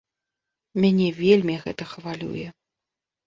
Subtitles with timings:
[0.85, 2.47] Мяне вельмі гэта хвалюе.